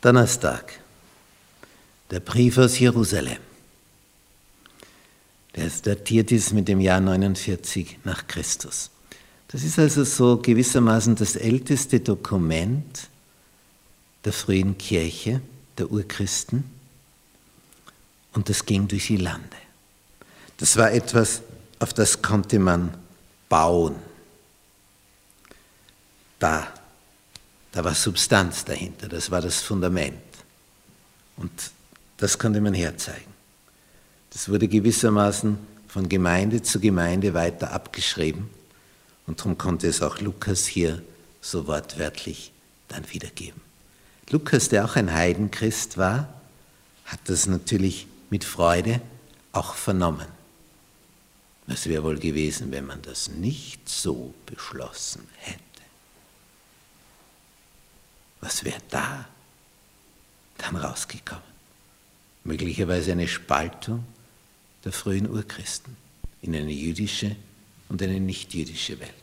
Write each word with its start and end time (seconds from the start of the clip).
Donnerstag, 0.00 0.80
der 2.10 2.20
Brief 2.20 2.56
aus 2.56 2.78
Jerusalem. 2.78 3.38
Der 5.56 5.68
datiert 5.82 6.32
ist 6.32 6.52
mit 6.52 6.68
dem 6.68 6.80
Jahr 6.80 7.00
49 7.00 7.98
nach 8.04 8.26
Christus. 8.26 8.90
Das 9.48 9.62
ist 9.62 9.78
also 9.78 10.04
so 10.04 10.38
gewissermaßen 10.38 11.16
das 11.16 11.36
älteste 11.36 12.00
Dokument 12.00 13.08
der 14.24 14.32
frühen 14.32 14.78
Kirche, 14.78 15.42
der 15.76 15.90
Urchristen. 15.90 16.64
Und 18.32 18.48
das 18.48 18.64
ging 18.64 18.88
durch 18.88 19.08
die 19.08 19.16
Lande. 19.16 19.56
Das 20.56 20.76
war 20.76 20.92
etwas, 20.92 21.42
auf 21.78 21.92
das 21.92 22.22
konnte 22.22 22.58
man 22.58 22.94
bauen. 23.48 23.96
Da 26.38 26.72
da 27.72 27.84
war 27.84 27.94
Substanz 27.94 28.64
dahinter, 28.64 29.08
das 29.08 29.30
war 29.30 29.40
das 29.40 29.60
Fundament. 29.60 30.20
Und 31.36 31.50
das 32.16 32.38
konnte 32.38 32.60
man 32.60 32.74
herzeigen. 32.74 33.32
Das 34.30 34.48
wurde 34.48 34.68
gewissermaßen 34.68 35.58
von 35.88 36.08
Gemeinde 36.08 36.62
zu 36.62 36.80
Gemeinde 36.80 37.34
weiter 37.34 37.72
abgeschrieben 37.72 38.48
und 39.26 39.40
darum 39.40 39.58
konnte 39.58 39.88
es 39.88 40.02
auch 40.02 40.20
Lukas 40.20 40.66
hier 40.66 41.02
so 41.40 41.66
wortwörtlich 41.66 42.52
dann 42.88 43.10
wiedergeben. 43.12 43.60
Lukas, 44.30 44.68
der 44.68 44.84
auch 44.84 44.96
ein 44.96 45.12
Heidenchrist 45.12 45.98
war, 45.98 46.32
hat 47.04 47.20
das 47.24 47.46
natürlich 47.46 48.06
mit 48.28 48.44
Freude 48.44 49.00
auch 49.52 49.74
vernommen. 49.74 50.26
Was 51.66 51.86
wäre 51.86 52.04
wohl 52.04 52.18
gewesen, 52.18 52.70
wenn 52.70 52.86
man 52.86 53.02
das 53.02 53.28
nicht 53.28 53.88
so 53.88 54.34
beschlossen 54.46 55.26
hätte? 55.38 55.69
Was 58.40 58.64
wäre 58.64 58.80
da 58.90 59.26
dann 60.58 60.76
rausgekommen? 60.76 61.44
Möglicherweise 62.44 63.12
eine 63.12 63.28
Spaltung 63.28 64.04
der 64.84 64.92
frühen 64.92 65.28
Urchristen 65.28 65.96
in 66.42 66.54
eine 66.54 66.72
jüdische 66.72 67.36
und 67.88 68.02
eine 68.02 68.18
nichtjüdische 68.18 68.98
Welt. 69.00 69.14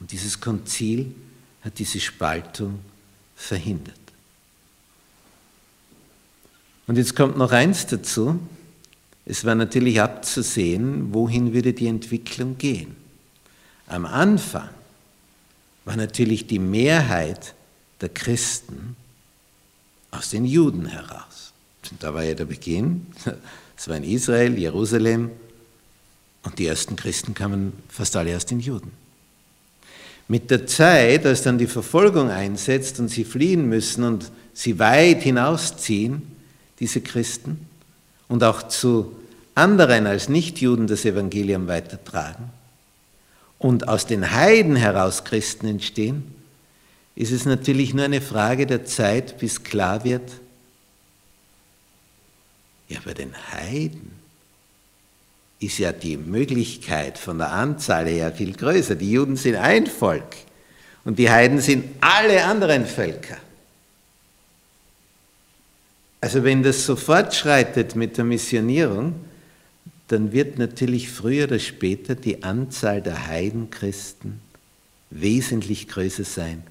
Und 0.00 0.12
dieses 0.12 0.40
Konzil 0.40 1.14
hat 1.62 1.78
diese 1.78 2.00
Spaltung 2.00 2.80
verhindert. 3.34 3.96
Und 6.86 6.96
jetzt 6.96 7.16
kommt 7.16 7.36
noch 7.36 7.52
eins 7.52 7.86
dazu. 7.86 8.38
Es 9.26 9.44
war 9.44 9.54
natürlich 9.54 10.00
abzusehen, 10.00 11.12
wohin 11.12 11.52
würde 11.52 11.74
die 11.74 11.86
Entwicklung 11.86 12.56
gehen. 12.56 12.96
Am 13.86 14.06
Anfang 14.06 14.70
war 15.84 15.96
natürlich 15.96 16.46
die 16.46 16.58
Mehrheit 16.58 17.54
der 18.00 18.08
Christen 18.08 18.96
aus 20.10 20.30
den 20.30 20.44
Juden 20.44 20.86
heraus. 20.86 21.52
Und 21.90 22.02
da 22.02 22.14
war 22.14 22.22
ja 22.22 22.34
der 22.34 22.46
Beginn. 22.46 23.06
Es 23.76 23.86
war 23.86 23.96
in 23.96 24.02
Israel, 24.02 24.58
Jerusalem 24.58 25.30
und 26.42 26.58
die 26.58 26.66
ersten 26.66 26.96
Christen 26.96 27.32
kamen 27.32 27.72
fast 27.88 28.16
alle 28.16 28.34
aus 28.34 28.44
den 28.44 28.58
Juden. 28.58 28.90
Mit 30.26 30.50
der 30.50 30.66
Zeit, 30.66 31.24
als 31.24 31.42
dann 31.42 31.58
die 31.58 31.68
Verfolgung 31.68 32.28
einsetzt 32.28 32.98
und 32.98 33.08
sie 33.08 33.22
fliehen 33.22 33.68
müssen 33.68 34.02
und 34.02 34.32
sie 34.52 34.80
weit 34.80 35.22
hinausziehen, 35.22 36.22
diese 36.80 37.00
Christen, 37.00 37.68
und 38.26 38.42
auch 38.42 38.66
zu 38.66 39.16
anderen 39.54 40.06
als 40.06 40.28
Nichtjuden 40.28 40.86
das 40.86 41.04
Evangelium 41.04 41.66
weitertragen 41.66 42.50
und 43.58 43.88
aus 43.88 44.06
den 44.06 44.32
Heiden 44.32 44.76
heraus 44.76 45.24
Christen 45.24 45.66
entstehen, 45.66 46.34
ist 47.18 47.32
es 47.32 47.46
natürlich 47.46 47.94
nur 47.94 48.04
eine 48.04 48.20
Frage 48.20 48.64
der 48.64 48.84
Zeit, 48.84 49.38
bis 49.38 49.64
klar 49.64 50.04
wird, 50.04 50.30
ja, 52.88 53.00
bei 53.04 53.12
den 53.12 53.34
Heiden 53.50 54.12
ist 55.58 55.78
ja 55.78 55.90
die 55.90 56.16
Möglichkeit 56.16 57.18
von 57.18 57.38
der 57.38 57.50
Anzahl 57.50 58.06
her 58.06 58.32
viel 58.32 58.52
größer. 58.52 58.94
Die 58.94 59.10
Juden 59.10 59.34
sind 59.34 59.56
ein 59.56 59.88
Volk 59.88 60.36
und 61.04 61.18
die 61.18 61.28
Heiden 61.28 61.60
sind 61.60 61.86
alle 62.00 62.44
anderen 62.44 62.86
Völker. 62.86 63.38
Also 66.20 66.44
wenn 66.44 66.62
das 66.62 66.86
so 66.86 66.94
fortschreitet 66.94 67.96
mit 67.96 68.16
der 68.16 68.26
Missionierung, 68.26 69.16
dann 70.06 70.30
wird 70.30 70.56
natürlich 70.56 71.10
früher 71.10 71.46
oder 71.46 71.58
später 71.58 72.14
die 72.14 72.44
Anzahl 72.44 73.02
der 73.02 73.26
Heidenchristen 73.26 74.40
wesentlich 75.10 75.88
größer 75.88 76.22
sein 76.22 76.62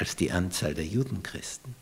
als 0.00 0.16
die 0.16 0.32
Anzahl 0.32 0.72
der 0.74 0.86
Judenchristen. 0.86 1.74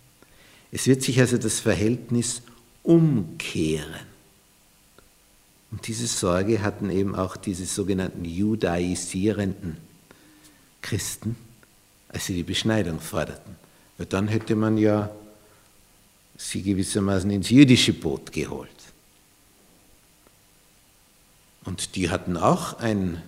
Es 0.73 0.87
wird 0.89 1.03
sich 1.03 1.21
also 1.21 1.39
das 1.39 1.61
Verhältnis 1.61 2.43
umkehren. 2.83 4.07
Und 5.71 5.87
diese 5.87 6.07
Sorge 6.07 6.61
hatten 6.63 6.91
eben 6.91 7.15
auch 7.15 7.37
diese 7.37 7.65
sogenannten 7.65 8.25
judaisierenden 8.25 9.77
Christen, 10.83 11.37
als 12.09 12.27
sie 12.27 12.35
die 12.35 12.43
Beschneidung 12.43 13.01
forderten. 13.01 13.57
Weil 13.99 14.07
dann 14.07 14.27
hätte 14.29 14.57
man 14.57 14.79
ja 14.79 15.11
sie 16.37 16.63
gewissermaßen 16.63 17.31
ins 17.31 17.51
jüdische 17.51 17.93
Boot 17.93 18.33
geholt. 18.33 18.71
Und 21.65 21.95
die 21.95 22.11
hatten 22.11 22.37
auch 22.37 22.79
ein 22.81 23.23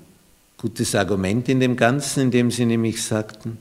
gutes 0.56 0.94
Argument 0.94 1.48
in 1.48 1.60
dem 1.60 1.76
Ganzen, 1.76 2.24
indem 2.24 2.50
sie 2.50 2.64
nämlich 2.64 3.04
sagten, 3.04 3.58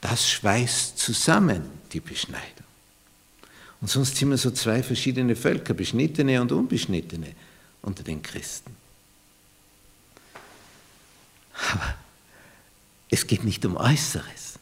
das 0.00 0.28
schweißt 0.28 0.98
zusammen 0.98 1.70
die 1.92 2.00
Beschneidung. 2.00 2.66
Und 3.80 3.88
sonst 3.88 4.16
sind 4.16 4.30
wir 4.30 4.38
so 4.38 4.50
zwei 4.50 4.82
verschiedene 4.82 5.36
Völker, 5.36 5.74
Beschnittene 5.74 6.40
und 6.40 6.52
Unbeschnittene 6.52 7.34
unter 7.82 8.02
den 8.02 8.22
Christen. 8.22 8.74
Aber 11.72 11.94
es 13.10 13.26
geht 13.26 13.44
nicht 13.44 13.64
um 13.64 13.76
Äußeres. 13.76 14.58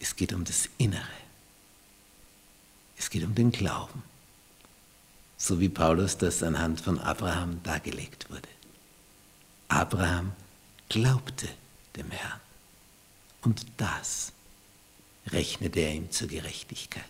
Es 0.00 0.16
geht 0.16 0.32
um 0.32 0.44
das 0.44 0.68
Innere. 0.78 1.02
Es 2.96 3.10
geht 3.10 3.24
um 3.24 3.34
den 3.34 3.52
Glauben. 3.52 4.02
So 5.36 5.60
wie 5.60 5.68
Paulus 5.68 6.18
das 6.18 6.42
anhand 6.42 6.80
von 6.80 6.98
Abraham 6.98 7.62
dargelegt 7.62 8.30
wurde. 8.30 8.48
Abraham 9.68 10.32
glaubte 10.88 11.48
dem 11.96 12.10
Herrn. 12.10 12.40
Und 13.42 13.66
das 13.76 14.32
rechnete 15.26 15.80
er 15.80 15.94
ihm 15.94 16.10
zur 16.10 16.28
Gerechtigkeit. 16.28 17.04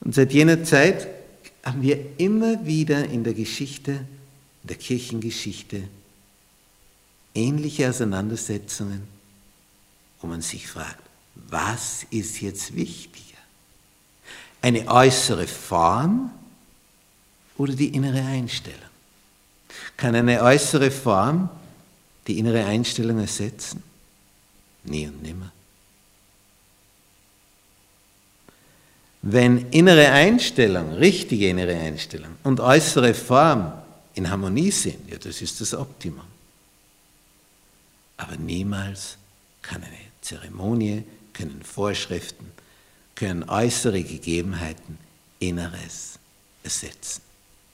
Und 0.00 0.14
seit 0.14 0.32
jener 0.32 0.64
Zeit 0.64 1.08
haben 1.64 1.82
wir 1.82 2.18
immer 2.18 2.64
wieder 2.64 3.04
in 3.04 3.24
der 3.24 3.34
Geschichte, 3.34 3.92
in 4.62 4.68
der 4.68 4.76
Kirchengeschichte, 4.76 5.82
ähnliche 7.34 7.88
Auseinandersetzungen, 7.88 9.02
wo 10.20 10.26
man 10.26 10.42
sich 10.42 10.66
fragt, 10.66 11.02
was 11.34 12.06
ist 12.10 12.40
jetzt 12.40 12.74
wichtiger? 12.74 13.38
Eine 14.62 14.86
äußere 14.88 15.46
Form 15.46 16.30
oder 17.56 17.72
die 17.72 17.94
innere 17.94 18.22
Einstellung? 18.22 18.80
Kann 19.96 20.14
eine 20.14 20.42
äußere 20.42 20.90
Form 20.90 21.48
die 22.26 22.38
innere 22.38 22.64
Einstellung 22.64 23.18
ersetzen? 23.18 23.82
Nie 24.84 25.06
und 25.06 25.22
nimmer. 25.22 25.52
Wenn 29.22 29.70
innere 29.70 30.10
Einstellung, 30.10 30.94
richtige 30.94 31.48
innere 31.48 31.76
Einstellung 31.76 32.36
und 32.42 32.58
äußere 32.58 33.12
Form 33.12 33.72
in 34.14 34.30
Harmonie 34.30 34.70
sind, 34.70 35.10
ja, 35.10 35.18
das 35.18 35.42
ist 35.42 35.60
das 35.60 35.74
Optimum. 35.74 36.24
Aber 38.16 38.36
niemals 38.36 39.16
kann 39.62 39.82
eine 39.82 39.96
Zeremonie, 40.22 41.04
können 41.32 41.62
Vorschriften, 41.62 42.50
können 43.14 43.48
äußere 43.48 44.02
Gegebenheiten 44.02 44.98
Inneres 45.38 46.18
ersetzen. 46.62 47.22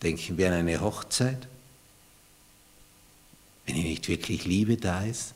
Denken 0.03 0.39
wir 0.39 0.49
an 0.49 0.55
eine 0.55 0.81
Hochzeit. 0.81 1.49
Wenn 3.65 3.75
hier 3.75 3.91
nicht 3.91 4.09
wirklich 4.09 4.45
Liebe 4.45 4.77
da 4.77 5.05
ist, 5.05 5.35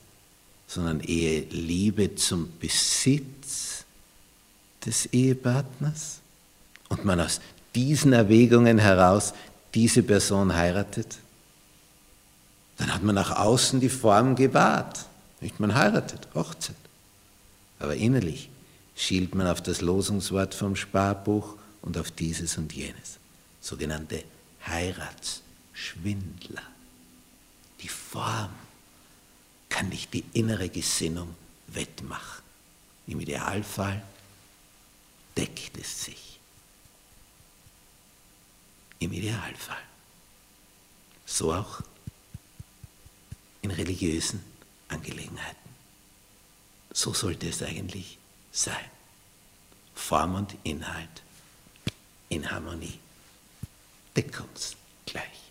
sondern 0.71 1.01
eher 1.01 1.43
Liebe 1.51 2.15
zum 2.15 2.49
Besitz 2.61 3.85
des 4.87 5.07
Ehepartners 5.07 6.21
und 6.89 7.05
man 7.05 7.21
aus 7.21 7.41
diesen 7.75 8.13
Erwägungen 8.13 8.79
heraus 8.79 9.35
diese 9.75 10.05
Person 10.05 10.55
heiratet, 10.55 11.19
dann 12.77 12.95
hat 12.95 13.03
man 13.03 13.17
nach 13.17 13.37
außen 13.37 13.81
die 13.81 13.89
Form 13.89 14.37
gewahrt. 14.37 15.07
Nicht 15.41 15.59
man 15.59 15.75
heiratet, 15.75 16.29
Hochzeit. 16.37 16.77
Aber 17.81 17.97
innerlich 17.97 18.49
schielt 18.95 19.35
man 19.35 19.49
auf 19.49 19.61
das 19.61 19.81
Losungswort 19.81 20.55
vom 20.55 20.77
Sparbuch 20.77 21.57
und 21.83 21.99
auf 21.99 22.13
dieses 22.13 22.59
und 22.59 22.73
jenes. 22.73 23.19
Sogenannte 23.61 24.23
Heiratsschwindler. 24.69 26.63
Die 27.83 27.89
Form 27.89 28.51
kann 29.81 29.89
nicht 29.89 30.13
die 30.13 30.27
innere 30.35 30.69
Gesinnung 30.69 31.35
wettmachen. 31.69 32.45
Im 33.07 33.19
Idealfall 33.19 34.03
deckt 35.35 35.79
es 35.79 36.05
sich. 36.05 36.39
Im 38.99 39.11
Idealfall. 39.15 39.83
So 41.25 41.55
auch 41.55 41.81
in 43.63 43.71
religiösen 43.71 44.45
Angelegenheiten. 44.89 45.71
So 46.93 47.15
sollte 47.15 47.49
es 47.49 47.63
eigentlich 47.63 48.19
sein. 48.53 48.91
Form 49.95 50.35
und 50.35 50.57
Inhalt 50.63 51.23
in 52.29 52.51
Harmonie. 52.51 52.99
Deckungsgleichheit. 54.15 55.50